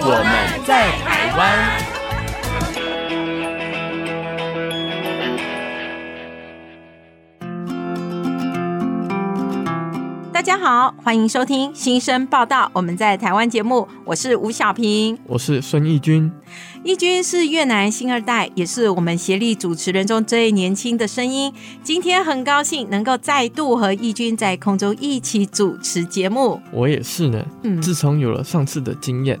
[0.00, 1.88] 我们在台湾。
[10.32, 12.70] 大家好，欢迎收听新生报道。
[12.72, 16.30] 我们在台湾节目，我是吴小平，我是孙义军。
[16.84, 21.52] 义军是越南新二代，也是我们协力主持人中最年轻的声音。
[21.82, 26.60] 今天很高兴能够再度和义军在空中一起主持节目。
[26.72, 27.44] 我也是呢。
[27.64, 29.38] 嗯，自从有了上次的经验，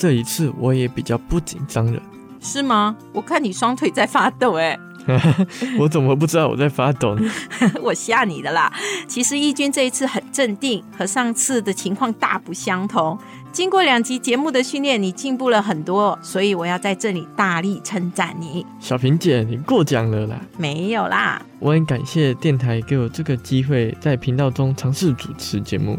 [0.00, 2.00] 这一次我也比较不紧张了。
[2.40, 2.96] 是吗？
[3.12, 4.78] 我看你双腿在发抖，哎。
[5.78, 7.30] 我怎么不知道我在发抖呢？
[7.82, 8.72] 我吓你的啦！
[9.08, 13.18] 其实义军这一次很镇定，和上次的情况大不相同。
[13.50, 18.64] 经过两集节目的训练，你进步了很多，所以我要在这里大力称赞你。
[18.78, 20.38] 小平姐，你过奖了啦！
[20.58, 25.98] 没有啦，我很感谢电台给我这个机会，在频道中尝试主持节目。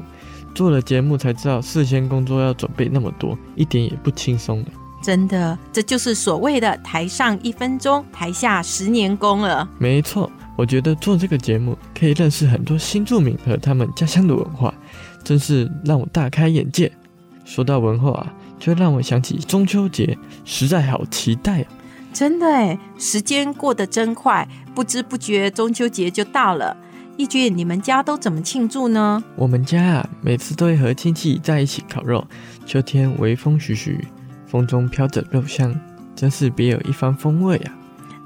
[0.54, 4.64] 做了节目才知道，事先工作要准备那么多，一点也不轻松。
[5.04, 9.68] 真的，这就是所谓的台上一分钟，台下十年功了。
[9.80, 14.72] 没错，我觉得做这个节目可以认识很多新住民和他们家乡的文化，
[15.24, 16.92] 真是让我大开眼界。
[17.44, 21.68] 说到文化啊，就让我想起中秋节，实在好期待啊！
[22.14, 26.78] 真的哎，时间过得真快，不知不觉中秋节就到了。
[27.18, 29.24] 义俊，你们家都怎么庆祝呢？
[29.36, 32.26] 我们家啊，每次都会和亲戚在一起烤肉。
[32.66, 34.06] 秋天微风徐徐。
[34.48, 35.74] 风中飘着肉香，
[36.14, 37.72] 真是别有一番风味啊！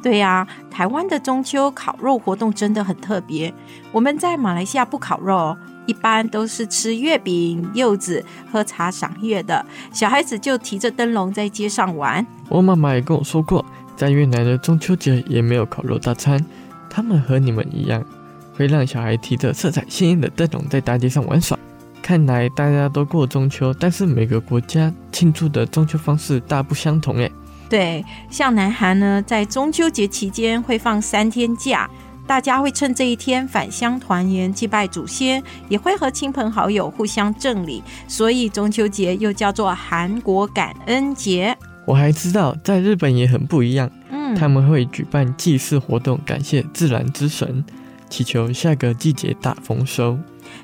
[0.02, 3.54] 对呀、啊，台湾的中秋烤肉活动真的很特别。
[3.92, 9.64] 我们在马来西亚不烤肉，一般都是吃月饼、柚子、喝茶赏月的。
[9.92, 12.26] 小孩子就提着灯笼在街上玩。
[12.50, 13.64] 我妈妈也跟我说过，
[13.96, 16.44] 在越南的中秋节也没有烤肉大餐，
[16.90, 18.04] 他们和你们一样，
[18.56, 21.58] 会让小孩提着色彩鲜艳的灯笼在大街上玩耍。
[22.02, 27.32] 看来大家都过中秋，但是每个国家庆祝的中秋方式大不相同诶。
[27.68, 31.90] 对，像南韩呢，在中秋节期间会放三天假，
[32.28, 41.58] 大家会趁这一天返乡团圆、祭拜祖先，也会和亲朋好友互相赠礼，所以中秋节又叫做韩国感恩节。
[41.88, 47.66] 我还知道，在日本也很不一样，嗯，他们会举办祭祀活动，感谢自然之神，
[48.10, 50.18] 祈求下个季节大丰收。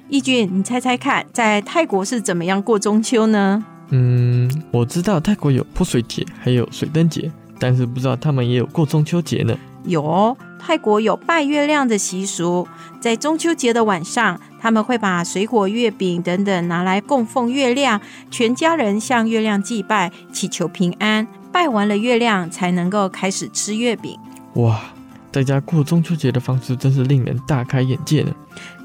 [0.10, 3.64] 义俊，你猜猜看，在泰国是怎么样过中秋呢？
[3.90, 9.58] 嗯，我知道泰国有泼水节，还有水灯节，但是不知道他们也有过中秋节呢。
[9.86, 12.68] 有哦，泰国有拜月亮的习俗，
[13.00, 21.28] 在中秋节的晚上，他们会把水果、月饼等等拿来供奉月亮，全家人向月亮祭拜，祈求平安。
[21.52, 24.18] 拜完了月亮，才能够开始吃月饼。
[24.54, 24.94] 哇，
[25.32, 28.34] 在家过中秋节的方式真是令人大开眼界呢。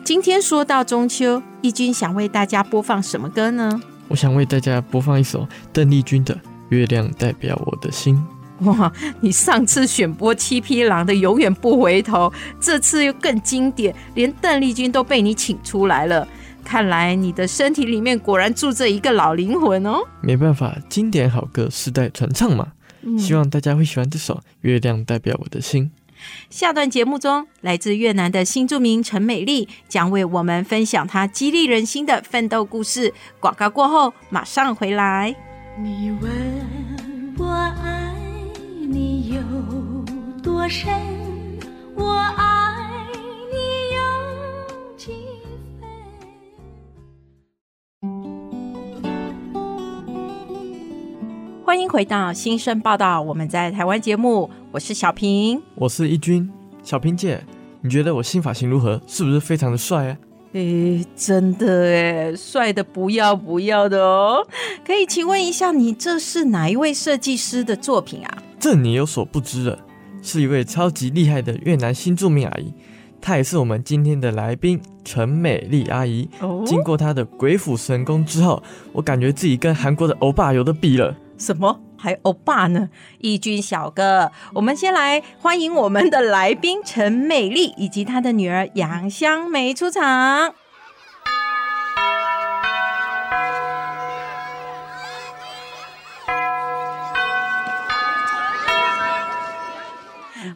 [0.05, 3.81] 今天说到中秋，义军想为大家播放什么歌呢？
[4.09, 6.35] 我想为大家播放一首邓丽君的
[6.69, 8.17] 《月亮代表我的心》。
[8.71, 8.91] 哇，
[9.21, 12.31] 你上次选播七匹狼的《永远不回头》，
[12.61, 16.27] 这次又更经典，连邓丽君都被你请出来了。
[16.65, 19.99] 看来你的身体里面果然住着一个老灵魂哦。
[20.21, 22.69] 没办法，经典好歌世代传唱嘛。
[23.03, 23.19] 嗯。
[23.19, 25.85] 希望大家会喜欢这首《月亮代表我的心》。
[26.51, 33.13] 下段节目中，来自越南的新住民陈美丽将为我们分享她激励人心的奋斗故事。
[33.41, 35.35] 广告过后，马上回来。
[35.79, 38.15] 你问我爱
[38.89, 39.41] 你有
[40.43, 40.91] 多深，
[41.95, 43.07] 我爱
[43.53, 43.57] 你
[43.95, 44.01] 有
[44.97, 45.13] 几
[45.79, 45.89] 分？
[51.65, 54.51] 欢迎回到新生报道，我们在台湾节目。
[54.77, 56.47] 我是小平，我是一军。
[56.83, 57.43] 小平姐，
[57.81, 59.01] 你觉得我新发型如何？
[59.07, 60.19] 是不是非常的帅啊？
[60.53, 64.47] 诶，真的诶，帅的不要不要的哦。
[64.87, 68.43] 可以请问一下，你这是哪一位设计师的作品啊？
[68.61, 69.79] 这你有所不知了，
[70.21, 72.71] 是一位超级厉害的越南新著名阿姨，
[73.19, 76.29] 她也是我们今天的来宾陈美丽阿姨。
[76.41, 78.63] 哦，经过她的鬼斧神工之后，
[78.93, 81.17] 我感觉自己跟韩国的欧巴有得比了。
[81.39, 81.81] 什么？
[81.99, 82.89] 还欧巴呢？
[83.19, 90.55] 义军小哥，我们先来欢迎我们的来宾陈美丽以及她的女儿杨香梅出场。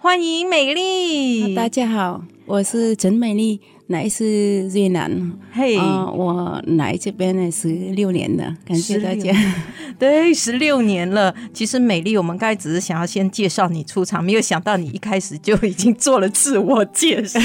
[0.03, 3.61] 欢迎美丽，大家好，我是陈美丽，
[3.91, 4.25] 来自
[4.73, 9.33] 越南，嘿、hey, 呃，我来这边呢十六年了，感谢大家。
[9.99, 11.35] 对，十六年了。
[11.53, 17.41] 其实美丽，我们刚才只是想要先介绍你出场，没有想到你一开始就已经做了自我介绍。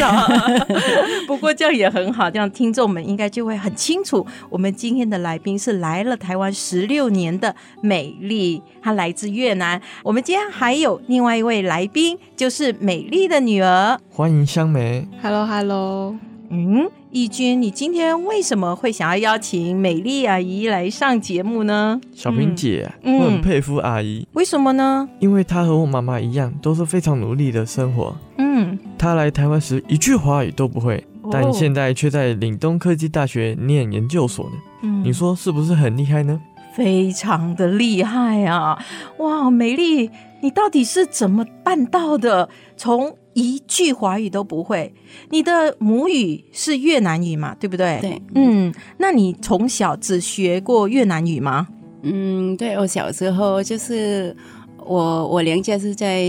[1.25, 9.81] 不过这样也很好，这样听众们应该就会很清楚，我们今天的来宾是来了台湾十六年的美丽，她来自越南。
[10.03, 15.07] 我们今天还有另外一位来宾，就是美丽的女儿，欢迎香梅。
[15.23, 16.15] Hello，Hello。
[16.49, 21.99] 嗯，义军，你今天为什么会想要邀请美丽阿姨来上节目呢？
[22.13, 24.27] 小平姐，嗯、我很佩服阿姨。
[24.33, 25.07] 为什么呢？
[25.19, 28.15] 因为她和我妈妈一样，都是非常努力的生活。
[28.37, 34.55] 嗯，她来台湾时一句华语都不会，哦、但现在却在岭东科技大学念研究所呢。
[34.83, 36.39] 嗯，你说是不是很厉害呢？
[36.75, 38.77] 非常的厉害啊！
[39.19, 40.11] 哇，美丽，
[40.41, 42.49] 你到底是怎么办到的？
[42.75, 44.93] 从一句华语都不会，
[45.29, 47.53] 你的母语是越南语嘛？
[47.59, 47.99] 对不对？
[48.01, 51.67] 对，嗯，那你从小只学过越南语吗？
[52.01, 54.33] 嗯，对，我小时候就是
[54.77, 56.23] 我我娘家是在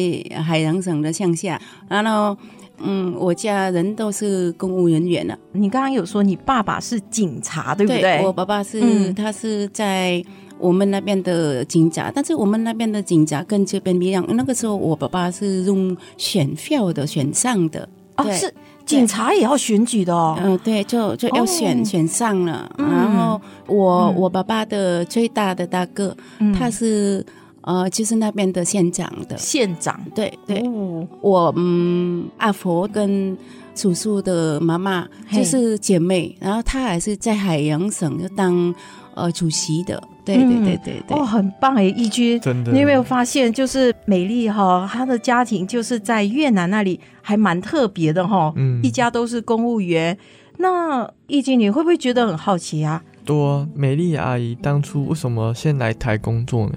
[0.45, 2.37] 海洋省的乡下，然后
[2.79, 5.39] 嗯，我家人都是公务人员了。
[5.53, 8.03] 你刚刚有说你爸爸是警察，对不对？
[8.03, 10.21] 对，我爸爸是，嗯，他是在。
[10.59, 14.25] 我们那边的警察，但是我们那边的警察跟这边不一样。
[14.31, 18.53] 那个时候，我爸爸是用选票的选上的，哦，是
[18.87, 20.39] 警察也要选举的哦。
[20.43, 22.71] 嗯，对，就就要选、哦、选上了。
[22.79, 27.25] 然后我、嗯、我爸爸的最大的大哥，嗯、他是
[27.61, 30.01] 呃，就是那边的县长的县长。
[30.15, 33.37] 对对，哦、我嗯，阿婆跟
[33.75, 38.75] 叔叔的妈妈就是姐妹，然后她还是在海洋省就当
[39.15, 40.03] 呃主席的。
[40.27, 50.19] 对对对对对，哦，很棒哎，义军，真的，你有没有发现，就是美丽哈，她的家庭就是在越南那里还蛮特别的哈，嗯，一家都是公务员。
[50.59, 53.03] 那义军，你会不会觉得很好奇啊？
[53.25, 56.73] 多，美丽阿姨当初为什么先来台工作呢？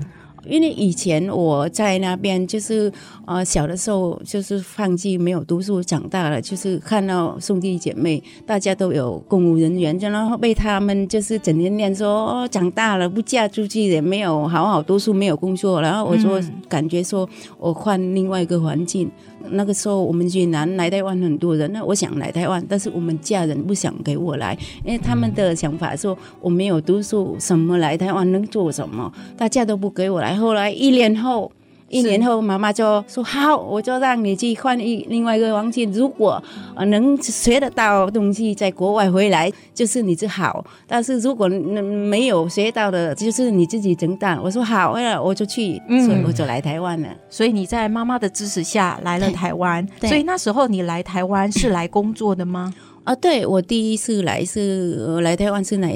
[0.49, 2.91] 因为以前我在那边，就是
[3.25, 16.29] 呃小的时候就是放弃没有读书，长大了就是看到兄弟姐妹大家都有公务人员，然后被他们就是整天念说哦，长大了不嫁出去也没有好好读书，没有工作，然后我就
[16.67, 19.09] 感觉说我换另外一个环境。
[19.51, 30.35] 那个时候我们云南来台湾很多人，那我想来台湾，但是我们家人不想给我来，因为他们的想法说我没有读书，什么来台湾能做什么，大家都不给我来。
[30.35, 31.51] 后来一年后。
[31.89, 35.91] 一年后，妈妈就说：“好，我就让你去换一另外一个环境。
[35.91, 36.41] 如果
[36.87, 40.63] 能学得到东西，在国外回来就是你就好。
[40.87, 44.93] 但是如果没有学到的，就是你自己承担。”我说：“好，
[45.23, 47.09] 我就去。”所以我就来台湾了。
[47.29, 49.85] 所以你在妈妈的支持下来了台湾。
[50.01, 52.73] 所以那时候你来台湾是来工作的吗？
[53.03, 55.93] 啊，对，我第一次来是来台湾是来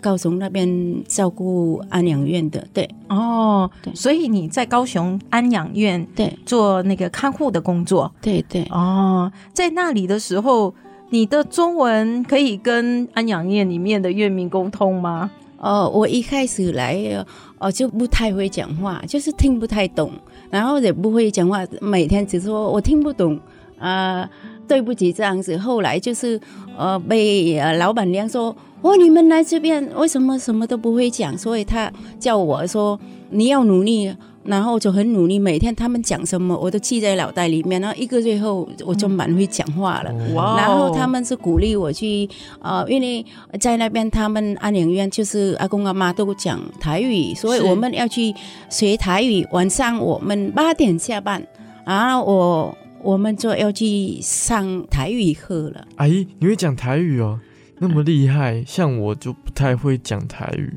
[0.00, 6.36] 高雄那边照顾安养院的，对，哦，对，所以你在高雄安养院对。
[6.44, 10.74] 做那个看护的工作，对对，哦，在那里的时候，
[11.10, 15.30] 你的中文可以跟安养院里面的院民沟通吗？
[15.58, 17.24] 哦，我一开始来
[17.58, 20.10] 哦就不太会讲话，就是听不太懂，
[20.50, 23.38] 然后也不会讲话，每天只说我听不懂。
[23.78, 24.22] 啊。
[24.22, 24.30] 呃
[24.70, 25.58] 对不起，这样子。
[25.58, 26.40] 后来就是，
[26.78, 31.36] 呃，被呃老板娘说，哦，你们来这边为什么什么都不会讲？
[31.36, 32.96] 所以他叫我说
[33.30, 35.40] 你要努力，然后就很努力。
[35.40, 37.80] 每天他们讲什么，我都记在脑袋里面。
[37.80, 40.14] 然后一个月后，我就蛮会讲话了。
[40.56, 42.28] 然后他们是鼓励我去，
[42.60, 43.26] 呃，因为
[43.58, 48.32] 在那边他们安养院就是阿公阿妈都讲台语，所以我们要去
[48.68, 49.44] 学台语。
[49.50, 51.44] 晚上我们八点下班，
[51.84, 52.76] 然后我。
[53.02, 55.86] 我们就要去上台语课了。
[55.96, 57.38] 阿姨，你会讲台语哦？
[57.82, 60.70] 那么厉害，像我就不太会讲台语，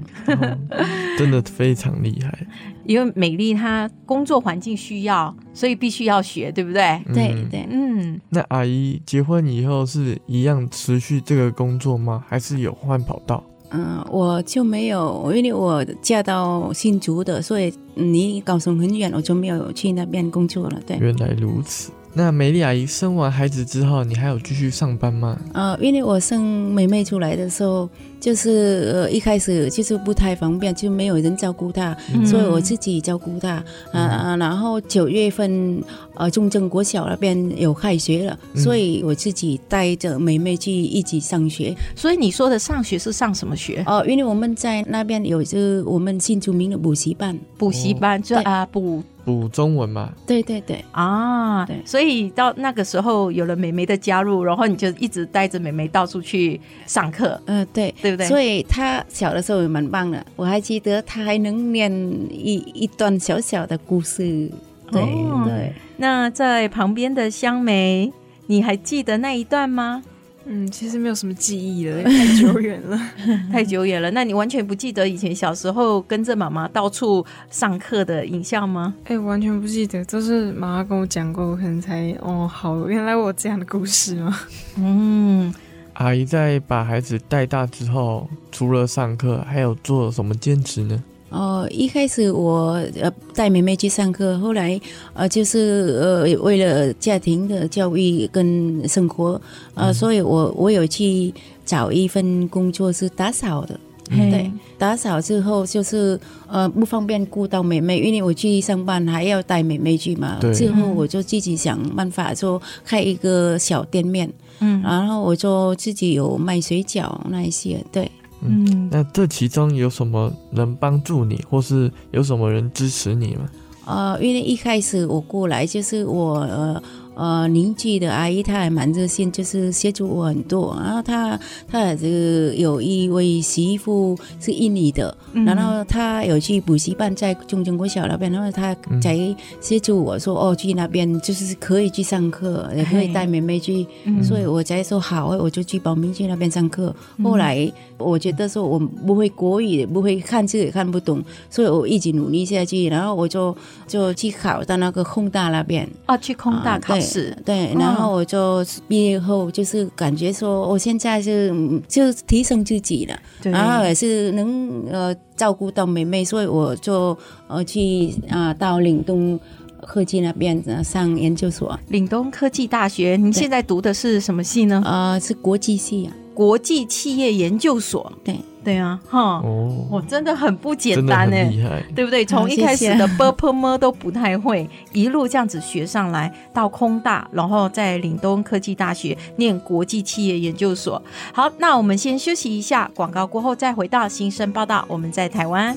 [1.17, 2.47] 真的非常厉害。
[2.85, 6.81] 因为美丽她工作环境需要，所以必须要学，对不对？
[7.07, 8.21] 嗯、对对，嗯。
[8.29, 12.23] 那阿姨结婚以后是一样持续这个工作吗？
[12.25, 13.43] 还是有换跑道？
[13.71, 20.79] 嗯，我就没有，因为我嫁到新竹的，所以离高雄很远，我就没有去那边工作了。
[20.87, 21.91] 对，原来如此。
[22.15, 25.35] 那美丽阿姨生完孩子之后，你还有继续上班吗？
[25.53, 27.89] 呃，因为我生妹妹出来的时候，
[28.23, 33.61] 就是呃一开始就是不太方便，就没有人照顾他，嗯、所以我自己照顾他。
[33.91, 35.83] 嗯、啊，然后九月份
[36.15, 41.75] 呃中正国小那边有开学了，嗯、所以我自己带着妹妹去一起上学。
[41.97, 43.83] 所以你说的上学是上什么学？
[43.85, 49.03] 哦、呃，因为我们在那边有就我们新著名的补习班，补习班就啊补。
[49.25, 50.11] 补中文嘛？
[50.27, 57.39] 对对对啊，对，所以到那个时候有了妹妹的加入，然后你就一直带着妹妹到处去上课。
[57.45, 58.27] 嗯、呃，对，对不对？
[58.27, 61.91] 所以他小的时候也蛮棒的，我还记得他还能念
[62.29, 64.49] 一一段小小的故事。
[64.91, 68.11] 对、哦、对，那在旁边的香梅，
[68.47, 70.03] 你还记得那一段吗？
[70.45, 72.99] 嗯，其实没有什么记忆了，太久远了，
[73.49, 74.11] 太久远了。
[74.11, 78.93] 那你完全不记得以前小时候跟着妈妈到处上课的影像吗？
[79.05, 84.37] 哎、欸，完全不记得，都是妈妈跟我讲过，我可能才哦，好，原来我有这样的故事吗？
[84.77, 85.53] 嗯，
[85.93, 91.03] 阿姨在把孩子带大之后，除了上课，还有做什么兼职呢？
[91.29, 94.79] 哦，一开始我呃带妹妹去上课，后来
[95.13, 99.41] 呃就是呃为了家庭的教育跟生活，
[99.73, 101.33] 呃，嗯、所以我我有去
[101.65, 103.79] 找一份工作是打扫的，
[104.11, 114.31] 嗯、对，打扫之后就是呃不方便顾到妹妹，因为我去上班还要带妹妹去嘛，对之后我就自己想办法说开一个小店面，
[114.63, 118.09] 嗯，然后我就自己有卖水饺那一些，对。
[118.41, 123.49] 嗯，那这其中有什么能帮助你，或是有什么人支持你吗？
[123.85, 126.81] 呃，因为一开始我过来就是我呃。
[127.15, 130.75] 呃，邻居的阿姨她还蛮热心，就是协助我很多。
[130.83, 131.39] 然后她
[131.69, 146.95] 她也是有一位媳妇是印尼的，嗯、然后她有去补习班在中正国小那边，然后她才协助我说、嗯、哦，去那边就是可以去上课，也可以带妹妹去，嗯、所以我才说好，我就去报名去那边上课。
[147.17, 153.55] 嗯、后来我觉得说我不会国语，不会看字也看不懂，所以我一直努力下去，然后我就
[153.87, 156.95] 就去考到那个空大那边哦，去空大考。
[157.03, 157.37] 啊是。
[157.45, 161.53] 对，然后我就毕业后就是感觉说，我现在是
[161.87, 167.17] 就提升自己了，然后也是能呃照顾到妹妹，所以我就
[167.47, 169.39] 呃去啊、呃、到岭东
[169.85, 171.77] 科技那边上研究所。
[171.89, 174.81] 岭东科技大学，你现在读的是什么系呢？
[174.85, 178.11] 啊、呃，是国际系啊，国际企业研究所。
[178.23, 178.37] 对。
[178.63, 182.23] 对啊，哈，哦，我真的很不简单呢，厉害，对不对？
[182.23, 191.03] 从一开始的 b p m 都不太会，一路这样子学上来，到空大，然后在岭东科技大学念国际企业研究所。
[191.33, 194.85] 好，那我们先休息一下，广告过后再回到新生报道。
[194.87, 195.75] 我们在台湾。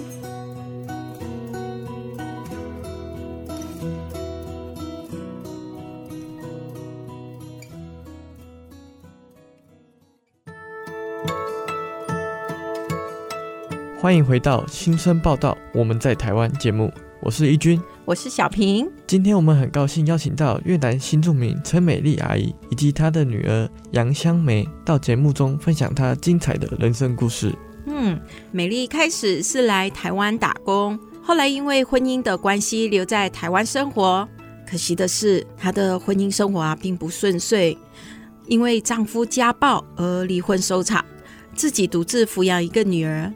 [14.06, 18.88] 欢迎回到新生报道，我们在台湾节目，我是怡君，我是小平。
[19.04, 27.52] 今天我们很高兴邀请到越南新住民陈美丽阿姨以及她的女儿杨香梅到节目中分享她精彩的人生故事。
[27.86, 28.16] 嗯，
[28.52, 34.28] 美丽开始是来台湾打工，后来因为婚姻的关系留在台湾生活。
[34.64, 37.76] 可惜的是，她的婚姻生活啊并不顺遂，
[38.46, 41.04] 因为丈夫家暴而离婚收场，
[41.56, 43.32] 自己独自抚养一个女儿。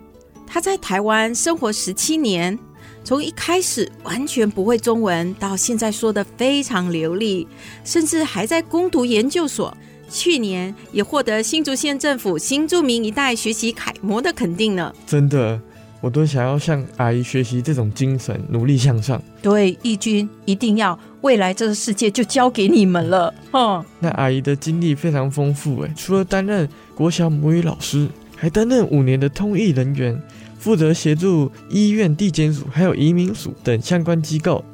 [0.52, 2.58] 他在台湾生活十七年，
[3.04, 7.46] 从一开始完全不会中文，到现在说得非常流利，
[7.84, 9.72] 甚至还在攻读研究所。
[10.08, 14.92] 去年也获得新竹县政府新住民一代学习楷模的肯定呢。
[15.06, 15.60] 真的，
[16.00, 19.22] 我都想要向阿姨学习这种精神，努力向上。
[19.40, 23.32] 对，义军一定要，未来这个世界就交给你们了。
[23.52, 28.08] 哼，那阿姨的经历非常丰富，诶，除了担任国小母语老师，
[28.40, 30.18] 还担任五年的通译人员。
[30.58, 34.64] 负责协助医院地检署、还有移民署等相关机构，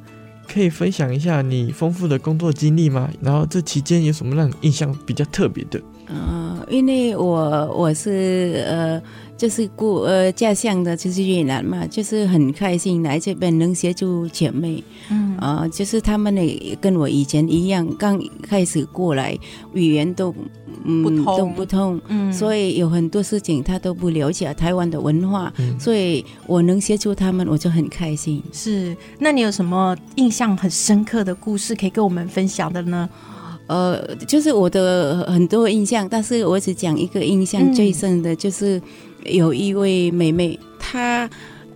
[0.49, 3.09] 可以分享一下你丰富的工作经历吗？
[3.21, 5.81] 然后这期间有什么让你印象比较特别的？
[6.09, 9.03] 嗯、呃，因为我我是呃。
[9.37, 19.39] 就是故呃家乡的，就是越南嘛，就是很开心来这边能协助姐妹，嗯啊、呃，就是他们呢跟我以前一样，刚开始过来
[19.75, 20.35] 语言都
[20.85, 28.43] 嗯不通都不通，嗯，所以有很多事情他都不了解台湾的文化，嗯、所以我能协助他们，我就很开心。
[28.55, 33.07] 是，那你有什么印象很深刻的故事可以跟我们分享的呢？
[33.67, 38.81] 呃，就是我的很多印象，但是我只讲一个印象最深的，就是。
[39.33, 41.29] 有一位妹妹，她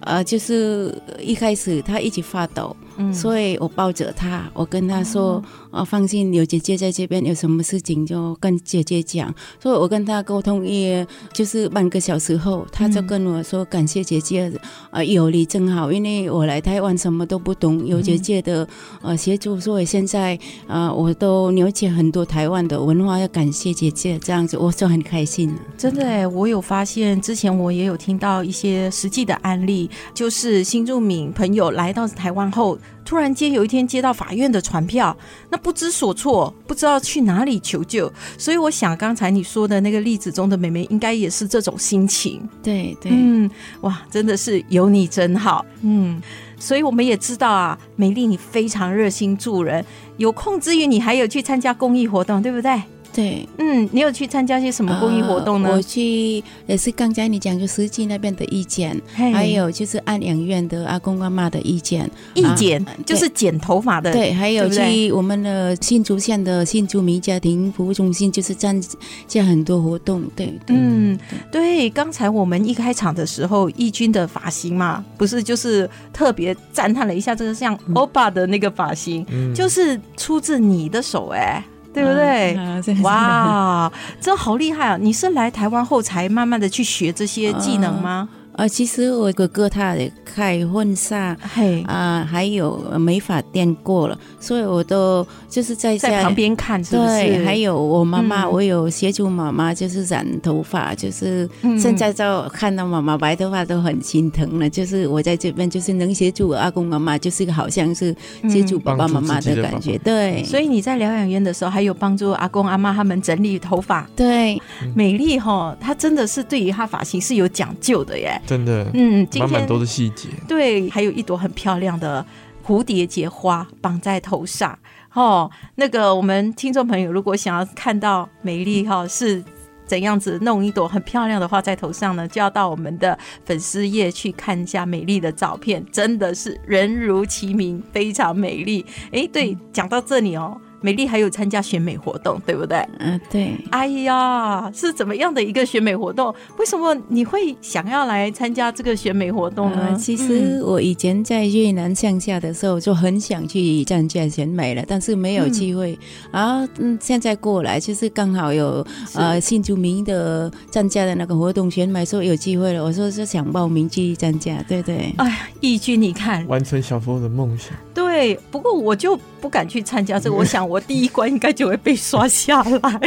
[0.02, 5.42] 呃，就是一开始她一直发抖，嗯，所以我抱着他，我跟他说
[5.72, 14.52] ：“啊、哦，放心，有姐姐在这边，有什么事情就跟姐姐讲。”所以我跟他沟通也就是半个小时后，他就跟我说：“感谢姐姐，
[14.90, 18.68] 啊，有你真好，因为我来台湾什么都不懂，有姐姐的
[19.00, 25.56] 呃协助，所以现在啊，我都了解很多台湾的文化，要感谢姐姐这样子，我就很开心。
[25.78, 32.76] 真的哎，我有发现，之前我也有听到一些实际的案例，就是新住民朋友来到台湾后。
[33.04, 35.16] 突然间有一天接到法院的传票，
[35.50, 38.12] 那不知所措，不知道去哪里求救。
[38.38, 42.40] 所以我想刚才你说的那个例子中的妹妹，应该也是这种心情。
[42.62, 45.64] 对对，嗯，哇，真的是有你真好。
[45.82, 46.22] 嗯，
[46.58, 49.84] 所以我们也知道啊，美丽你非常热心助人，
[50.18, 52.80] 有空之余你还有去参加公益活动，对不对？
[53.12, 55.68] 对，嗯，你有去参加些什么公益活动呢？
[55.68, 68.80] 呃、我去也是刚才你讲，就实际那边的意见，还有就是安养院的阿公阿妈的意见，意见、啊、就是剪头发的，对，还有去我们的新竹县的新竹民家庭服务中心，就是参
[69.26, 71.18] 加很多活动，对，对嗯，
[71.50, 71.90] 对。
[71.90, 81.64] 刚才我们一开场的时候，义军的发型嘛，不是就是特别赞叹了一下这个像欧巴的那个发型，嗯、就是出自你的手、欸，哎。
[81.92, 82.56] 对不对？
[82.56, 84.96] 啊、哇，这好厉害啊！
[85.00, 88.28] 你是来台湾后才慢慢的去学这些技能吗？
[88.30, 101.48] 呃呃，其实我哥哥他也开婚纱，嘿啊，还有美发店过了，所以我都就是在在旁边看是不是，对，还有我妈妈，嗯、我有协助妈妈，就是染头发，就是
[101.78, 104.68] 现在就看到妈妈白头发都很心疼了。
[104.68, 108.14] 就是我在这边，就是能协助我阿公妈妈，就是好像是
[108.46, 109.96] 协助爸爸妈妈的感觉。
[109.96, 114.06] 对，所以你在疗养院的时候，还有帮助阿公阿妈他们整理头发。
[114.14, 114.60] 对，
[114.94, 118.38] 美丽哈，她真的是对于她发型是有讲究的耶。
[118.50, 122.26] 真的，嗯，满满多的细节，对，还有一朵很漂亮的
[122.66, 124.76] 蝴蝶结花绑在头上，
[125.12, 129.40] 哦，那个我们听众朋友如果想要看到美丽哈是
[129.86, 138.84] 怎样子弄一朵很漂亮的花在头上呢，就要到我们的粉丝页去看一下美丽的照片，真的是人如其名，非常美丽。
[139.12, 140.60] 哎，对，讲到这里哦。
[140.80, 142.78] 美丽还有参加选美活动，对不对？
[142.98, 143.54] 嗯，对。
[143.70, 146.34] 哎呀，是怎么样的一个选美活动？
[146.58, 149.88] 为什么你会想要来参加这个选美活动呢？
[149.90, 155.98] 呃、其实我以前在越南乡下的时候就很想去参加选美了，但是没有机会。
[156.30, 165.14] 然后嗯，现在过来就是刚好有呃新住民的参加的那个活动选美，说有机会了，我说是想报名去参加，对对。
[165.18, 167.72] 哎呀，义军，你看，完成小时候的梦想。
[167.92, 170.60] 对，不过我就不敢去参加这个，我想。
[170.68, 173.00] 我第一关应该就会被刷下来。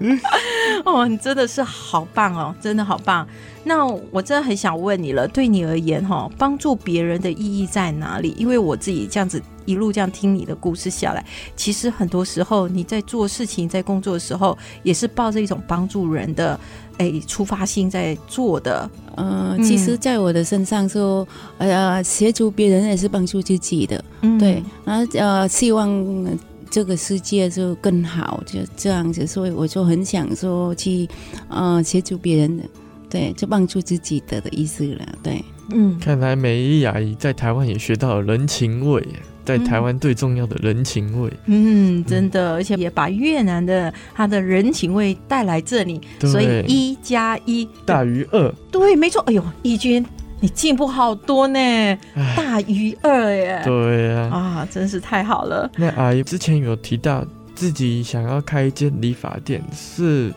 [0.84, 3.26] 哦，你真的是好棒哦，真的好棒。
[3.64, 8.32] 那我真的很想问你了，对你而言，哈，帮助别人的意义在哪里？
[8.38, 11.24] 因为我自己这样子一路这样听你的故事下来，
[11.56, 16.58] 其实很多时候你在做事情、在工作的时候，也是抱着一种帮助人的
[16.98, 18.88] 哎出发心在做的。
[19.16, 21.26] 嗯、呃，其实，在我的身上说，
[21.58, 24.04] 呃，协助别人也是帮助自己的。
[24.22, 26.38] 嗯，对，然后呃，希望。
[26.68, 31.08] 这个世界就更好，就这样子，所以我就很想说去，
[31.48, 32.64] 呃，协助别人的，
[33.08, 35.98] 对，就帮助自己的的意思了，对，嗯。
[36.00, 39.00] 看来美丽阿姨在台湾也学到了人情味，
[39.46, 49.22] 在台湾最重要的人情味，嗯，真的，而且也把越南的他的人情味带来这里，所以一加一大于二，对，没错。
[49.22, 50.04] 哎呦，义军。
[50.38, 51.98] 你进步好多呢，
[52.36, 53.62] 大于二耶！
[53.64, 55.68] 对呀，啊，真是太好了。
[55.78, 60.30] 那阿姨之前有提到自己想要开一间理发店，是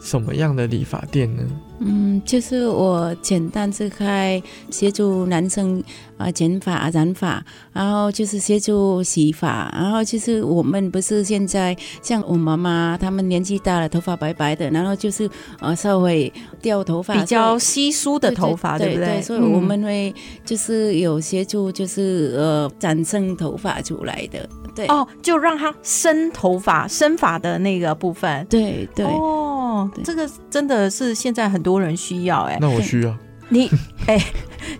[0.00, 1.42] 什么样的理发店呢？
[1.82, 4.40] 嗯，就是我简单是开
[4.70, 5.82] 协助男生
[6.18, 19.06] 啊剪发、染发，然后就是协助洗发，然后就是我们不是现在像我妈妈他们年纪大了，头发白白的，然后就是呃稍微掉头发，比较稀疏的头发，对，对，对，对？
[19.06, 19.22] 不对？
[19.22, 20.14] 所以我们会
[20.44, 24.86] 就是有协助，就是呃长生头发出来的，对。
[24.88, 29.06] 哦，就让他生头发、生发的那个部分，对对。
[29.06, 31.70] 哦，这个真的是现在很多。
[31.70, 33.16] 多人需要哎、欸，那我需要。
[33.48, 33.70] 你
[34.08, 34.24] 哎、欸，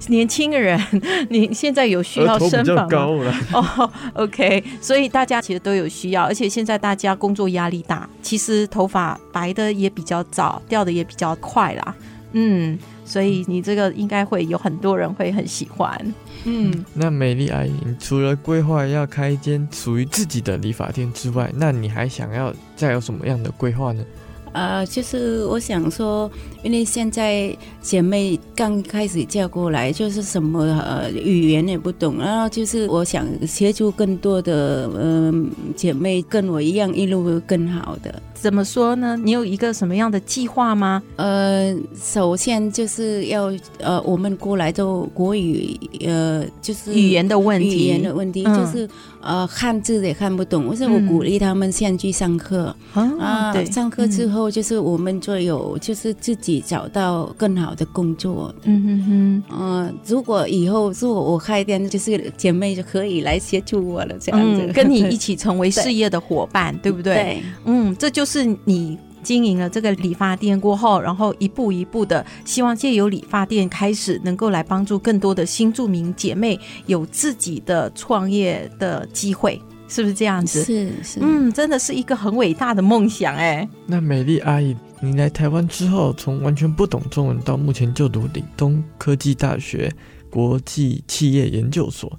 [0.08, 0.76] 年轻人，
[1.30, 3.32] 你现在有需要生发吗？
[3.54, 11.94] 哦、oh,，OK，所以大家其实都有需要，而且现在大家工作压力大，其实头发白的也比较早，掉的也比较快啦。
[12.32, 16.14] 嗯，所以你这个应该会有很多人会很喜欢。
[16.44, 24.04] 嗯，那美丽阿姨你除了规划要开一间属于自己的理发店之外，那你还想要再有什么样的规划呢？
[24.52, 26.28] 呃，就是我想说，
[26.64, 35.32] 因为现在姐妹刚开始嫁过来，就是什么呃语言也不懂，然后就是我想协助更多的呃
[35.76, 38.20] 姐妹跟我一样一路更好的。
[38.40, 39.18] 怎么说呢？
[39.22, 41.02] 你有一个什么样的计划吗？
[41.16, 48.88] 呃，首先就是要呃，我们过来就国语呃，就是语言的问题，语言的问题、嗯、就是
[49.20, 50.64] 呃，汉字也看不懂。
[50.66, 58.54] 我说我鼓励他们先去上课、嗯、啊，对，上课之后就是我们就有就是自己找到更好的工作。
[58.62, 67.14] 嗯哼哼，呃，如果以后如果我开店，就是姐妹就可以来协助我了，这样子、嗯、跟你一起成为 事业的伙伴，对，对不对？
[67.14, 68.29] 对，嗯，这就是。
[68.30, 80.62] 是你经营了这个理发店过后，然后一步一步的，希望借由理发店开始，能够来帮助更多的新住民姐妹有自己的创业的机会，是不是这样子？
[80.62, 83.68] 是是，嗯，真的是一个很伟大的梦想哎。
[83.84, 89.92] 那美丽阿姨，你来台湾之后，从完全不懂中文到目前就读理东科技大学
[90.30, 92.16] 国际企业研究所，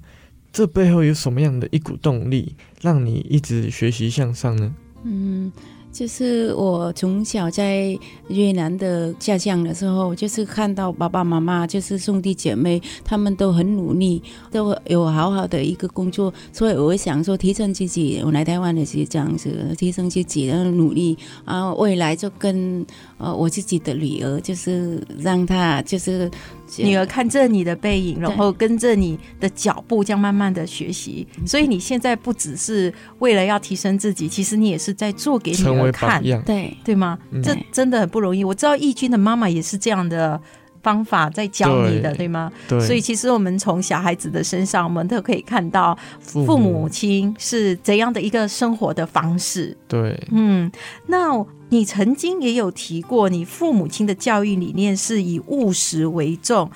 [0.52, 4.74] 这背后有什么样的一股动力，让你一直学习向上呢？
[5.04, 5.50] 嗯。
[5.92, 7.96] 就是我从小在
[8.28, 18.22] 越南的家乡的时候，就是看到爸爸妈妈，就是兄弟姐妹，他们都很努力，都有好好的一个工作，所以我想说提升自己。
[18.24, 22.84] 我来台湾也是这样子，提升自己的努力，然后未来就跟
[23.18, 26.30] 呃我自己的女儿，就是让她就是。
[26.78, 31.26] 女儿看着你的背影，然后跟着你的脚步，这样慢慢的学习。
[31.46, 37.18] 所以你现在不只是为了要提升自己，其实你也是在做给女儿看，对对吗？
[37.30, 38.42] 嗯、这真的很不容易。
[38.44, 40.40] 我知道义军的妈妈也是这样的
[40.82, 42.52] 方法在教你的，对，对吗？
[42.68, 42.80] 对。
[42.80, 49.76] 所以其实我们从小孩子的身上，我们都可以看到父母亲是怎样的一个生活的方式。
[49.88, 50.70] 对，嗯，
[51.06, 51.44] 那。
[51.72, 56.70] 你曾经也有提过，你父母亲的教育理念是以务实为重。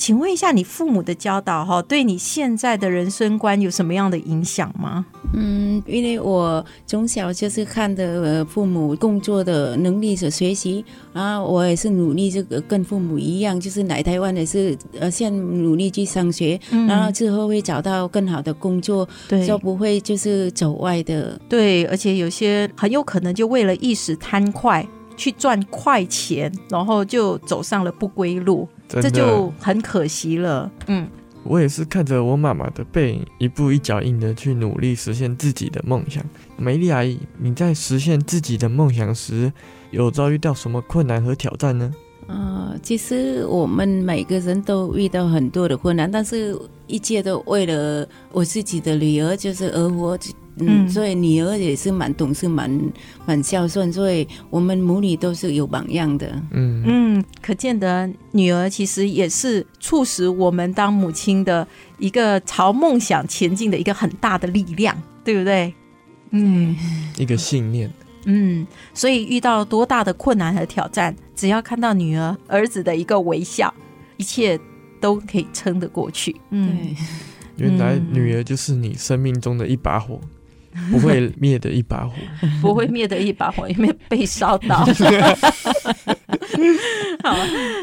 [0.00, 5.04] 请问一下，你父母的教导哈，对你现在的人生观有什么样的影响吗？
[5.34, 10.82] 嗯，因为我从小就是看的父母工作的能力所学习，
[11.12, 15.30] 然后我也是努力这个跟父母一样，就是来台湾也是呃先
[15.62, 21.38] 努力去上学，嗯、然后之后会找到更好的工作，对，就不会就是走外的。
[21.46, 28.66] 对，而且有些很有可能就为了一时贪快去赚快钱，然后就走上了不归路。
[28.90, 30.70] 这就很可惜了。
[30.88, 31.08] 嗯，
[31.44, 36.24] 我也是看着我妈妈的背影，一步一脚印的去努力实现自己的梦想。
[36.56, 39.52] 美丽阿姨，你在实现自己的梦想时，
[39.90, 41.94] 有遭遇到什么困难和挑战呢？
[42.26, 50.18] 呃，其实我们每个人都遇到很多的困难，但是一切都为了我自己的女儿，就是而活。
[50.60, 52.70] 嗯，所以女儿也是蛮懂事，蛮
[53.26, 56.30] 蛮孝顺，所以我们母女都是有榜样的。
[56.52, 61.66] 嗯嗯，可见得女儿其实也是促使我们当母亲的
[61.98, 65.72] 一个朝梦想前进的一个很大的力量，对不对？
[66.30, 66.76] 嗯，
[67.16, 67.90] 一个信念。
[68.26, 73.72] 嗯，所以遇到多大的困难和挑战，只要看到女儿、儿子的一个微笑，
[74.18, 74.60] 一切
[75.00, 76.36] 都可以撑得过去。
[76.50, 76.76] 嗯，
[77.56, 80.20] 对，原来女儿就是你生命中的一把火。
[80.90, 82.14] 不会灭的一把火，
[82.60, 84.84] 不会灭的一把火，因为被烧到。
[87.22, 87.36] 好，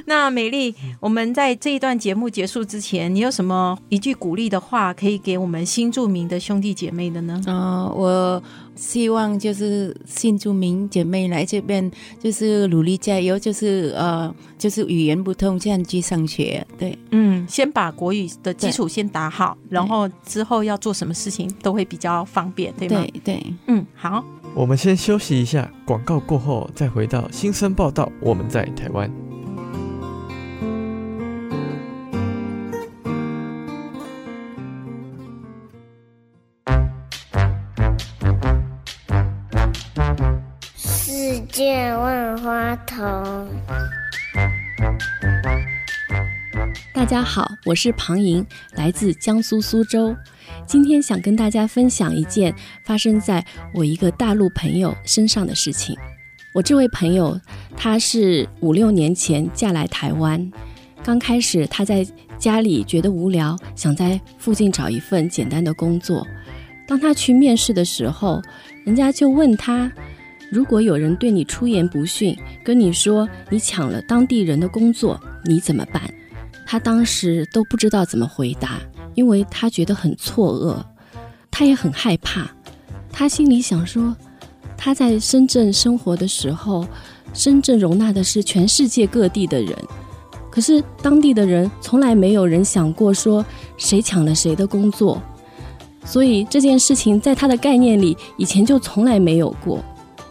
[0.05, 7.39] 那美丽，我们在这一段节目结束之前，你有什么一句鼓励的话可以给我们新著名的兄弟姐妹的呢？
[7.45, 8.43] 啊、呃，我
[8.77, 16.65] 希望就是新住民姐妹来这边，就是努力加油，就是呃，就是语言不通，这样去上学。
[16.77, 23.01] 对，嗯，先把国语的基础先打好，然后之后要做什么事情都会比较方便，对吗？
[23.01, 24.23] 对对，嗯，好。
[24.55, 28.11] 我们先休息一下，广告过后再回到新生报道。
[28.19, 29.11] 我们在台湾。
[41.09, 43.47] 世界万花筒。
[46.93, 50.13] 大家好，我是庞莹，来自江苏苏州。
[50.65, 55.97] 今天想跟大家分享一件发生在我一个大陆朋友身上的事情。
[56.53, 57.39] 我这位朋友，
[57.77, 60.51] 她是五六年前嫁来台湾，
[61.05, 62.05] 刚开始她在
[62.37, 66.27] 家里觉得无聊，想在附近找一份简单的工作。
[66.85, 68.41] 当她去面试的时候，
[68.83, 69.89] 人家就问她：
[70.51, 76.01] 如果有人对你出言不逊，跟你说你抢了当地人的工作，你怎么办？
[76.65, 78.79] 他当时都不知道怎么回答。
[79.15, 80.79] 因为他觉得很错愕，
[81.49, 82.47] 他也很害怕。
[83.11, 84.15] 他心里想说，
[84.77, 86.85] 他在深圳生活的时候，
[87.33, 89.75] 深圳容纳的是全世界各地的人，
[90.51, 93.43] 可是当地的人从来没有人想过说
[93.75, 95.19] 谁抢了谁的工作，
[96.05, 99.83] 所以这件事情在他的概念里以前就从来没有过，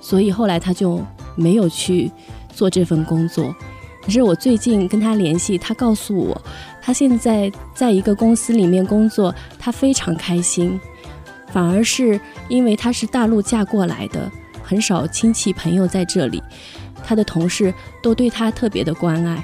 [0.08, 1.02] 所以后来他就
[1.34, 2.08] 没有去
[2.54, 3.52] 做这份工作。
[4.00, 6.40] 可是我最近跟他联系，他告诉我，
[6.80, 10.78] 他现在在一个公司里面工作，他非常开心。
[11.48, 14.30] 反而是因为她是大陆嫁过来的，
[14.62, 16.40] 很少亲戚朋友在这里，
[17.04, 19.42] 她的同事都对她特别的关爱。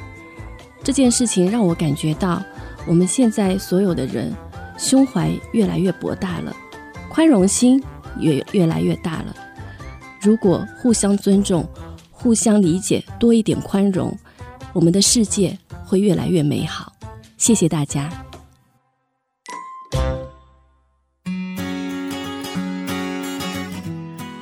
[0.85, 2.41] 这件事情让我感觉到，
[2.87, 4.33] 我们现在所有的人
[4.77, 6.55] 胸怀越来越博大了，
[7.09, 7.83] 宽容心
[8.19, 9.35] 也越来越大了。
[10.23, 11.69] 如果互相尊重、
[12.13, 14.17] 互相理解，多一点宽容，
[14.73, 16.93] 我们的世界会越来越美好。
[17.37, 18.09] 谢谢大家。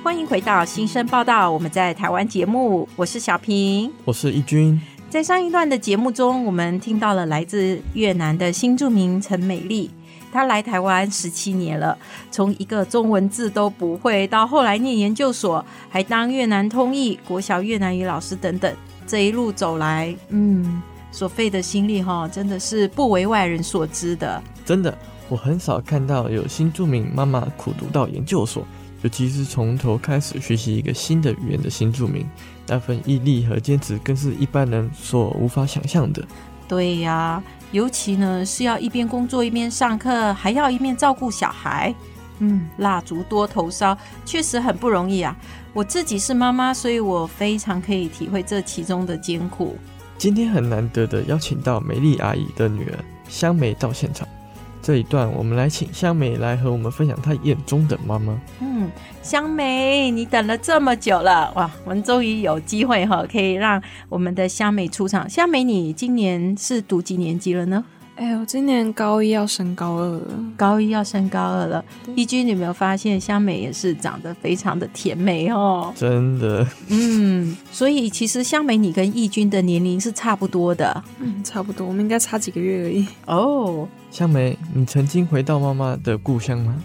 [0.04, 4.78] 欢迎回到新生报道，我们在台湾节目，我是小平，我是怡君。
[5.08, 9.90] 在上一段的节目中，我们听到了来自越南的新著名陈美丽，
[10.32, 11.96] 她来台湾十七年了，
[12.30, 18.74] 从一个中文字都不会，到后来念研究所，还当越南通译、国小越南语老师等等，
[19.06, 24.42] 这一路走来，嗯，所费的心力哈，真的是不为外人所知的。
[24.64, 24.96] 真的，
[25.28, 28.64] 我很少看到有新著名妈妈苦读到研究所。
[29.02, 32.28] 尤其是从头开始学习一个新的语言的新著名，
[32.66, 36.22] 那份毅力和坚持更是一般人所无法想象的。
[36.70, 41.92] 对呀、啊，尤其呢是要一边工作一边上课，还要一面照顾小孩。
[42.38, 45.36] 嗯，蜡烛多头烧，确实很不容易啊。
[45.72, 49.76] 我自己是妈妈，所以我非常可以体会这其中的艰苦。
[50.16, 54.28] 今天很难得的邀请到美丽阿姨的女儿香梅到现场。
[54.82, 58.40] 这一段，我们来请香梅来和我们分享她眼中的妈妈。
[58.60, 58.90] 嗯，
[59.22, 65.28] 香梅，你等了这么久了，哇，我们终于有机会哈，可以让我们的香梅出场。
[65.28, 67.84] 香梅，你今年是读几年级了呢？
[68.20, 70.20] 哎，我今年高一要升高二了，
[70.54, 71.82] 高一要升高二了。
[72.14, 75.90] 怡君，你有没有发现香梅也是长得非常的甜美哦？
[75.96, 83.06] 真的，嗯，所以其实香梅你跟怡君的年龄是差不多的，嗯，差不多，我们应该差几个月而已。
[83.24, 86.76] 哦，香梅，你曾经回到妈妈的故乡吗？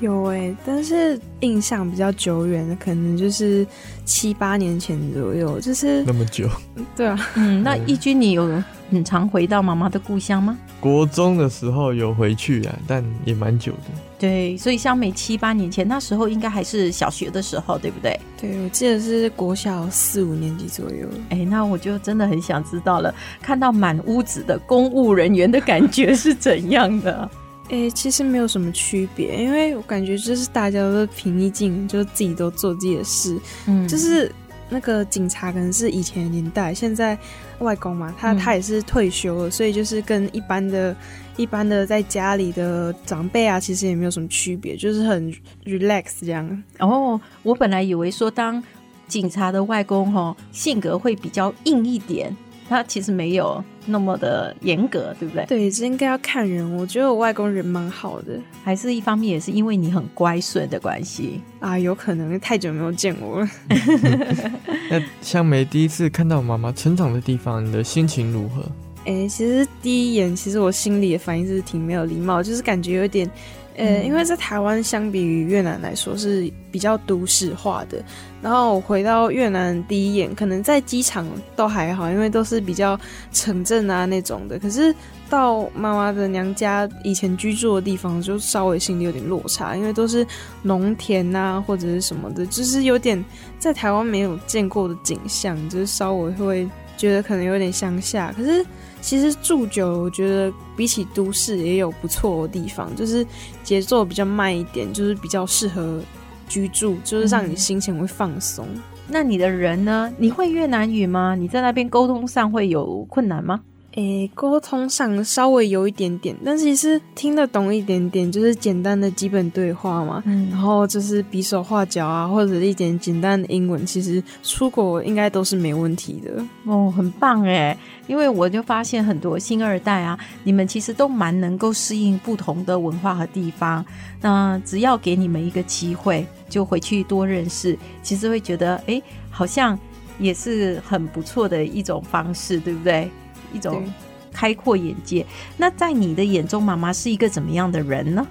[0.00, 3.66] 有哎、欸，但是印象比较久远的，可能就是
[4.06, 6.48] 七八年前左右，就是那么久。
[6.96, 8.48] 对啊，嗯，那怡君，你有
[8.90, 10.58] 很常回到妈妈的故乡吗？
[10.80, 13.78] 国中的时候有回去啊，但也蛮久的。
[14.18, 18.18] 对，所以香梅七八年前那时候应该还是小学的时候，对不对？
[18.40, 21.06] 对，我记得是国小四五年级左右。
[21.30, 27.30] 哎，那我就真的很想知道了，看到满屋子的公务人员的感觉是怎样的？
[27.70, 33.38] 诶、欸，其实没有什么区别，因为我感觉就是大家都平易近，就自己都做自己的事。
[33.66, 34.32] 嗯，就是
[34.70, 37.16] 那个警察可能是以前的年代，现在
[37.60, 40.94] 外公嘛，他、嗯、他也是退休了，所以就是跟一般的、
[41.36, 45.32] 一般的在家里的长辈啊，其实也没有什么区别，就是很
[45.64, 46.62] relax 这样。
[46.78, 48.62] 哦，我本来以为说当
[49.06, 52.36] 警察的外公吼性格会比较硬一点。
[52.68, 55.46] 他其实没有那么的严格，对不对？
[55.46, 56.76] 对，这应该要看人。
[56.76, 63.48] 我觉得我外公人蛮好的，还是一方面也是因为你很乖顺的关系啊，有可能太久没有见我了。
[64.90, 68.62] 那香梅第一次看到妈妈成长的地方，你的心情如何？
[69.04, 73.30] 哎、欸，其实第一眼，其实我心里的反应是挺没有礼貌，就是感觉有点。
[73.78, 78.02] 呃、欸，因为在台湾相比于越南来说是比较都市化的，
[78.42, 82.98] 然后我回到越南第一眼，可能在机场都还好，因为都是比较
[83.32, 84.58] 城镇啊那种的。
[84.58, 84.92] 可是
[85.30, 90.26] 到妈妈的娘家以前居住的地方，就稍微心里有点落差，因为都是
[90.60, 93.24] 农田啊或者是什么的，就是有点
[93.60, 98.34] 在台湾没有见过的景象，就是稍微会觉得可能有点乡下。
[98.36, 98.66] 可是。
[99.00, 103.26] 其实住久，我觉得比起都市也有不错的地方，就是
[103.62, 106.00] 节奏比较慢一点，就是比较适合
[106.48, 108.66] 居住，就是让你心情会放松。
[109.06, 110.12] 那你的人呢？
[110.18, 111.34] 你会越南语吗？
[111.34, 113.60] 你在那边沟通上会有困难吗？
[113.92, 120.22] 诶，沟通上稍微有一点点，但其实听得懂一点点，就是简单的基本对话嘛。
[120.26, 126.44] 嗯，然后就是比手画脚啊，或者一点简单的英文，其实出国应该都是没问题的。
[126.64, 133.84] 哦，很棒诶，因为我就发现很多新二代啊，你们其实都蛮能够适应不同的文化和地方。
[134.20, 139.76] 那只要给你们一个机会，就回去多认识，其实会觉得诶，好像
[140.20, 143.10] 也是很不错的一种方式，对不对？
[143.52, 143.84] 一种
[144.32, 145.24] 开阔眼界。
[145.56, 148.26] 那在你的眼中，妈妈是一个怎么样的人呢？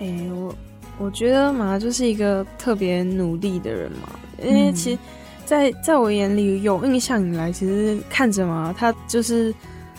[0.00, 0.54] 诶、欸，我
[0.98, 4.08] 我觉得妈妈就是一个特别努力的人嘛。
[4.42, 4.98] 因为其实
[5.44, 9.54] 在在我眼里有印象以来，其实看着嘛，她就是。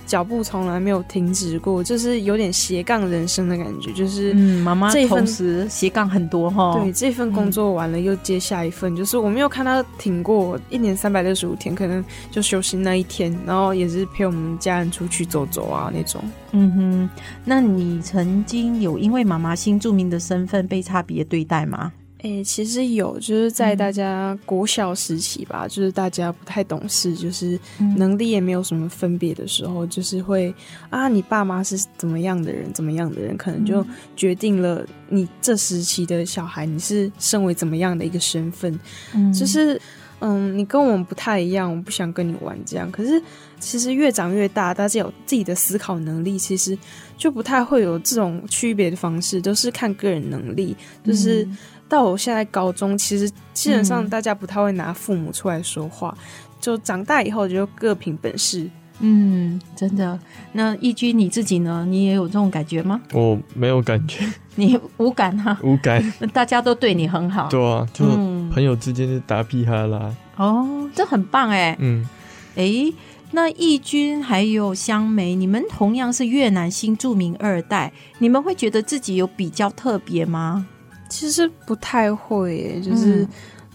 [0.05, 6.79] 脚步从来没有停止过，就是有点斜杠人生的感觉，就是嗯，妈妈同时斜杠很多哈。
[6.79, 16.21] 对，这份工作完了又接下一份，嗯、就是我没有看他停过，一年三百六十五天，可能就休息那一天，然后也是陪我们家人出去走走啊那种。
[16.51, 17.09] 嗯哼，
[17.43, 21.91] 那你曾经有因为妈妈新住民的身份被差别对待吗？
[22.25, 27.57] 诶、欸，其实有，就是在大家国小时期吧，嗯、就是大家不太懂事，就是
[27.97, 30.51] 能力也没有什么分别的时候，嗯、就是会
[30.89, 33.85] 啊，你爸妈是怎么样的人，怎么样的人，可能就
[34.15, 38.79] 决定了你这时期的小孩，你是身为怎么样的一个身份，
[39.13, 39.79] 嗯，就是
[40.19, 42.91] 嗯，你跟我们不太一样，我不想跟你玩这样。
[42.91, 43.21] 可是
[43.59, 46.75] 其实越长越大，大家有自己的思考能力，其实
[47.17, 51.43] 就不太会有这种区别的方式，都是看个人能力，就是。
[51.43, 56.23] 嗯到我现在高中，其实基本上大家不太会拿父母出来说话，嗯、
[56.59, 58.69] 就长大以后就各凭本事。
[58.99, 60.17] 嗯，真的。
[60.53, 61.85] 那义军你自己呢？
[61.87, 63.01] 你也有这种感觉吗？
[63.11, 65.59] 我没有感觉， 你无感哈、啊？
[65.63, 66.01] 无感。
[66.33, 67.49] 大家都对你很好。
[67.49, 68.05] 对啊，就
[68.53, 70.15] 朋友之间就打屁哈啦。
[70.37, 71.75] 哦，这很棒哎。
[71.79, 72.07] 嗯。
[72.55, 72.91] 哎，
[73.31, 80.65] 那义军还有香梅，你们同样是越南新著名二代，你们会觉得自己有比较特别吗？
[81.09, 83.23] 其实不太会耶，就是，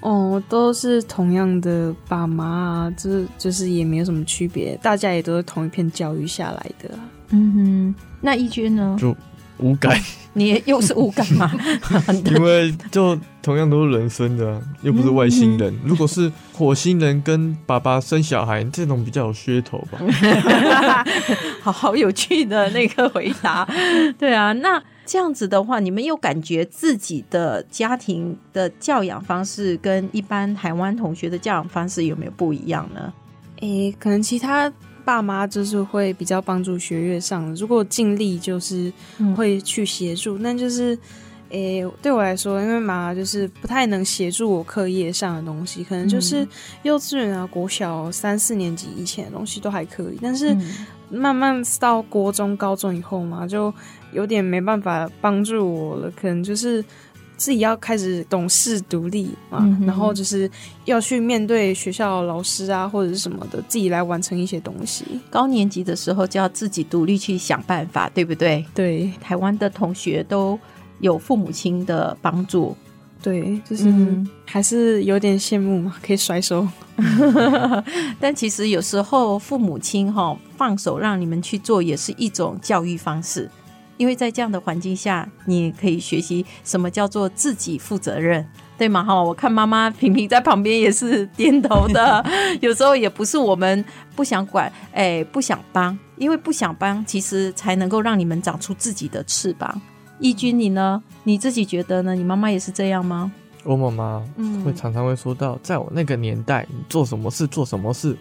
[0.02, 6.90] 嗯、哦，都是同样的爸妈啊，就是就是也没有什么区别，大家也都是同一片教育下来的。
[7.30, 8.96] 嗯哼，那义军呢？
[8.98, 9.16] 就
[9.58, 9.96] 无感，
[10.32, 11.50] 你也又是无感吗？
[12.26, 15.72] 因为就同样都是人生的，又不是外星人。
[15.74, 20.00] 嗯、如果是火星人跟爸爸生小孩，这种比较有噱头吧。
[21.62, 23.68] 好好有趣的那个回答，
[24.18, 24.82] 对啊，那。
[25.10, 33.12] 这样子的话，你们有感觉自己的家庭的教养方式跟一般台湾同学的教养方式有没有不一样呢？
[33.60, 34.72] 诶、欸，可能其他
[35.04, 38.92] 爸妈就是会比较帮助学业上，如果尽力就是
[39.36, 40.38] 会去协助。
[40.38, 40.96] 那、嗯、就是，
[41.50, 46.46] 诶、欸，对我来说，因为妈妈就是不太能协助我课业上的东西，可能就是
[46.82, 50.56] 幼稚园啊、国小三四年级以前的东西都还可以，但是
[51.10, 53.72] 慢慢到国中、高中以后嘛，就。
[54.12, 56.84] 有点没办法帮助我了，可能就是
[57.36, 60.50] 自己要开始懂事独立嘛，嗯、然后就是
[60.84, 65.04] 要去面对学校老师啊或者是什么的，自己来完成一些东西。
[65.30, 68.66] 高年级的时候就要自己独立去想办法，对不对？
[68.74, 70.58] 对，台湾的同学都
[71.00, 72.76] 有父母亲的帮助，
[73.22, 76.66] 对，就是、嗯、还是有点羡慕嘛，可以甩手。
[78.20, 83.50] 但其实有时候父母亲哈放手让你们去做，也是一种教育方式。
[83.96, 88.46] 因为在这样的环境下，你可以学习什么叫做自己负责任，
[88.78, 89.04] 对吗？
[89.04, 92.24] 哈，我看妈妈平平在旁边也是点头的。
[92.62, 93.84] 有时候也不是我们
[94.16, 99.78] 不想管，哎，不想帮，因为不想帮，其实才能够让你们长出自己的翅膀。
[100.20, 101.02] 义军，你呢？
[101.24, 102.14] 你自己觉得呢？
[102.14, 103.32] 你妈妈也是这样吗？
[103.62, 104.22] 我妈妈
[104.64, 108.16] 会常常会说到，在我那个年代，你做什么事做什么事。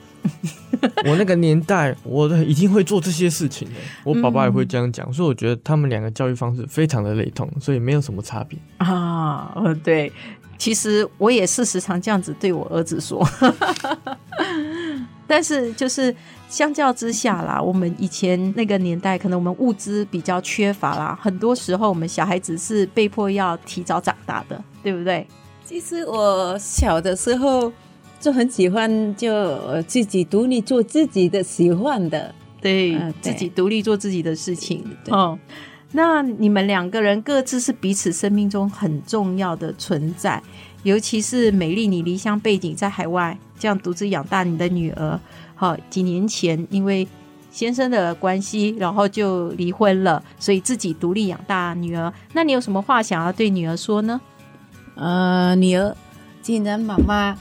[1.05, 3.75] 我那个年代，我已经会做这些事情了。
[4.03, 9.53] 我爸爸也会这样讲，所以我觉得他们两个教育方式非常的雷同，所以没有什么差别啊。
[9.81, 10.11] 对，
[10.57, 13.25] 其实我也是时常这样子对我儿子说，
[15.25, 16.13] 但是就是
[16.49, 25.25] 相较之下啦，我们以前那个年代，可能我们物资比较缺乏啦，很多时候我们小孩子是被迫要提早长大的，对不对？
[25.63, 27.71] 其实我小的时候。
[28.21, 34.83] 就很喜欢，就自己独立做自己的喜欢的，对，自己独立做自己的事情。
[35.05, 35.39] 对哦，
[35.93, 40.43] 那你们两个人各自是彼此生命中很重要的存在，
[40.83, 45.17] 尤其是美丽，你离乡背景在海外，这样独自养大你的女儿。
[45.59, 47.05] 好、几年前因为
[47.51, 52.13] 先生的关系，然后就离婚了，所以自己独立养大女儿。
[52.31, 54.21] 那你有什么话想要对女儿说呢？
[54.95, 55.93] 呃，女儿，
[56.41, 57.37] 既然妈妈。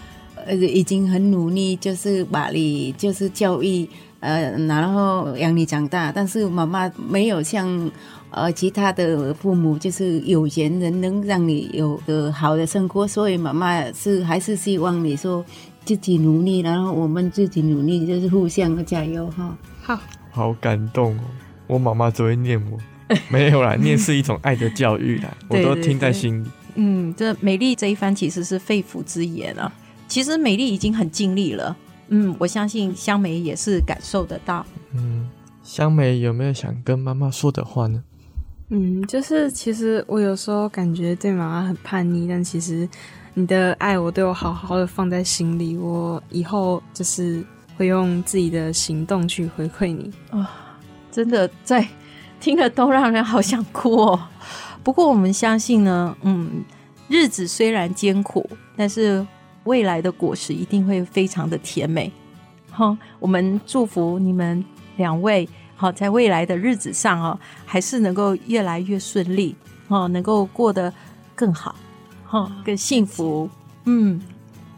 [0.46, 3.86] 呃，已经很努力，就是把你就是教育，
[4.20, 6.12] 呃，然后养你长大。
[6.12, 7.90] 但是妈妈没有像
[8.30, 15.44] 呃其他的父母，就是有钱人能让你有个好的生活，所以妈妈是还是希望你说
[15.88, 19.56] 自己努力，然后我们自己努力，就是互相加油哈。
[19.80, 19.98] 好，
[20.30, 21.20] 好感动哦！
[21.66, 22.78] 我妈妈只会念我，
[23.30, 26.44] 没有啦，念是一种爱的教育啦， 我都听在心里。
[26.44, 29.72] 对对对嗯，这美丽这一番其实是肺腑之言啊。
[30.06, 31.74] 其实美丽已经很尽力了，
[32.08, 34.66] 嗯，我相信香梅也是感受得到。
[34.92, 35.26] 嗯，
[35.62, 38.04] 香梅有没有想跟妈妈说的话呢？
[38.70, 42.86] 嗯，就是其实我有时候感觉对妈妈很叛逆，但其实
[43.38, 47.40] 你的爱我都有好好的放在心里，我以后就是
[47.76, 50.12] 会用自己的行动去回馈你。
[50.30, 50.76] 啊、
[51.12, 51.86] 真的在
[52.40, 54.20] 听了都让人好想哭哦。
[54.82, 56.64] 不过我们相信呢，嗯，
[57.06, 58.44] 日子虽然艰苦，
[58.76, 59.24] 但是
[59.62, 62.10] 未来的果实一定会非常的甜美。
[62.72, 64.64] 好，我们祝福你们
[64.96, 69.54] 两位，好，在未来的日子上哦，还是能够越来越顺利，
[69.86, 70.92] 哦，能够过得
[71.36, 71.76] 更好，
[72.28, 73.48] 哈，更幸福。
[73.86, 74.20] 嗯，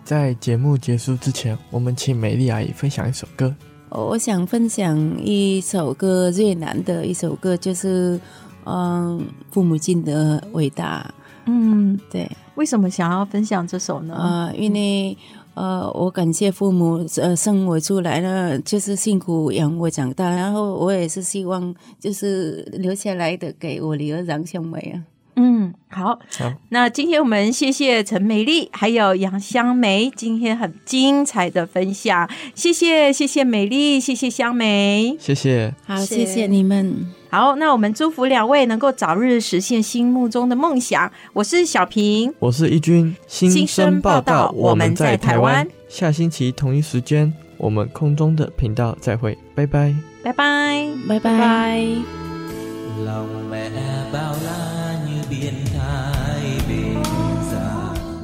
[0.04, 3.52] 在节目结束之前，我们请美丽阿姨分享一首歌。
[3.88, 8.20] 我想分享一首歌，越南的一首歌，就是
[8.64, 9.20] 嗯，
[9.50, 11.12] 父母亲的伟大。
[11.46, 12.30] 嗯，对。
[12.54, 14.14] 为什么想要分享这首呢？
[14.14, 15.18] 啊、呃，因为。
[15.54, 25.02] 呃，我感谢父母，呃，生我出来了，就是辛苦养我长大，然后我也是希望，就是留下来的给我女儿杨小梅啊。
[25.42, 36.46] 嗯，好，好，那今天我们谢谢陈美丽还有杨香梅，今天很精彩的分享，谢谢，谢谢美丽，谢谢香梅，谢谢，好，谢谢。
[36.46, 37.06] 你们。
[37.30, 41.10] 好，那我们祝福两位能够早日实现心目中的梦想。
[41.32, 45.66] 我是小平，我是一军，新生报道，我们在台湾。
[45.88, 51.86] 下星期同一时间，我们空中的频道再会，拜拜，拜拜，拜拜。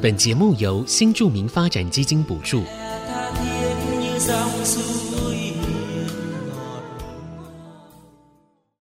[0.07, 2.63] 本节目由新著名发展基金补助。